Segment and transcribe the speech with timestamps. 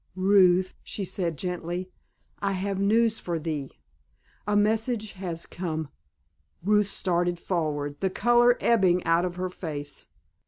[0.15, 1.91] "Ruth," she said gently,
[2.39, 3.77] "I have news for thee.
[4.47, 5.89] A message has come——"
[6.63, 10.07] Ruth started forward, the color ebbing out of her face.